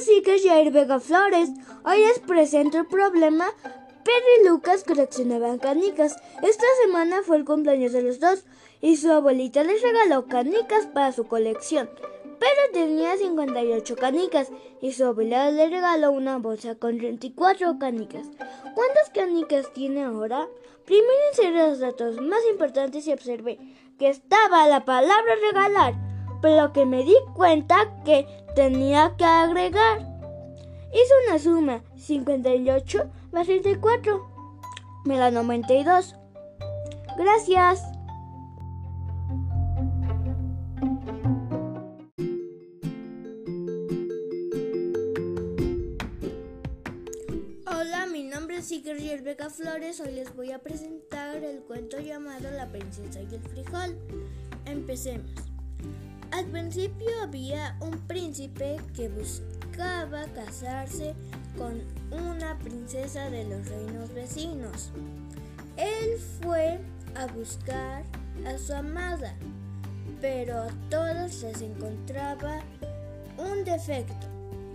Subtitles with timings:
[0.00, 1.50] es Iker Jair Vega Flores.
[1.84, 3.46] Hoy les presento el problema.
[4.04, 6.16] Pedro y Lucas coleccionaban canicas.
[6.42, 8.44] Esta semana fue el cumpleaños de los dos
[8.80, 11.90] y su abuelita les regaló canicas para su colección.
[12.38, 14.48] Pedro tenía 58 canicas
[14.80, 18.26] y su abuela le regaló una bolsa con 34 canicas.
[18.74, 20.48] ¿Cuántas canicas tiene ahora?
[20.86, 23.58] Primero inserté los datos más importantes y observé
[23.98, 25.94] que estaba la palabra regalar,
[26.40, 29.98] pero que me di cuenta que tenía que agregar.
[30.92, 34.26] Hice una suma, 58 más 34,
[35.04, 36.16] me da 92.
[37.16, 37.82] Gracias.
[47.66, 50.00] Hola, mi nombre es Iker Vega Flores.
[50.00, 53.96] Hoy les voy a presentar el cuento llamado La princesa y el frijol.
[54.66, 55.30] Empecemos.
[56.32, 61.14] Al principio había un príncipe que buscaba casarse
[61.58, 64.90] con una princesa de los reinos vecinos.
[65.76, 66.78] Él fue
[67.16, 68.04] a buscar
[68.46, 69.34] a su amada,
[70.20, 72.60] pero a todos les encontraba
[73.36, 74.26] un defecto.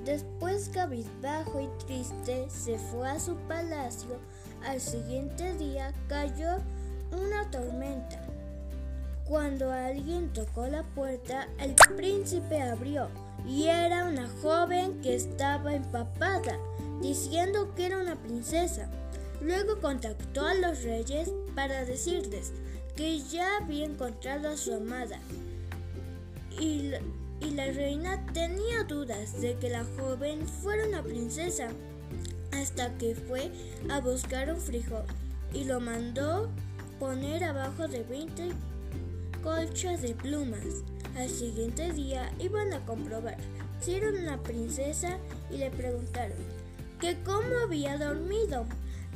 [0.03, 4.19] Después, cabizbajo y triste, se fue a su palacio.
[4.67, 6.57] Al siguiente día cayó
[7.11, 8.21] una tormenta.
[9.25, 13.07] Cuando alguien tocó la puerta, el príncipe abrió
[13.47, 16.59] y era una joven que estaba empapada,
[17.01, 18.87] diciendo que era una princesa.
[19.41, 22.53] Luego contactó a los reyes para decirles
[22.95, 25.19] que ya había encontrado a su amada.
[26.59, 26.91] Y,
[27.55, 31.69] la reina tenía dudas de que la joven fuera una princesa,
[32.51, 33.51] hasta que fue
[33.89, 35.05] a buscar un frijol
[35.53, 36.49] y lo mandó
[36.99, 38.51] poner abajo de 20
[39.45, 40.83] colchas de plumas.
[41.15, 43.37] Al siguiente día iban a comprobar
[43.79, 45.19] si era una princesa
[45.51, 46.37] y le preguntaron
[46.99, 48.65] que cómo había dormido.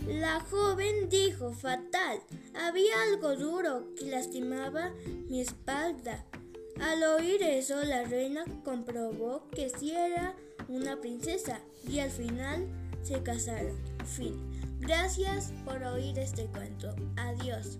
[0.08, 2.22] La joven dijo fatal,
[2.54, 4.92] había algo duro que lastimaba
[5.28, 6.24] mi espalda.
[6.80, 10.36] Al oír eso, la reina comprobó que sí era
[10.70, 12.68] una princesa y al final
[13.02, 13.76] se casaron.
[14.06, 14.40] Fin.
[14.80, 16.96] Gracias por oír este cuento.
[17.18, 17.80] Adiós.